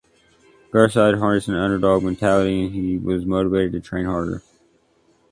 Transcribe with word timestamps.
Garside 0.71 1.19
harnessed 1.19 1.47
an 1.47 1.53
underdog 1.53 2.01
mentality 2.01 2.63
and 2.65 2.73
he 2.73 2.97
was 2.97 3.23
motivated 3.23 3.71
to 3.73 3.79
train 3.79 4.07
harder. 4.07 4.41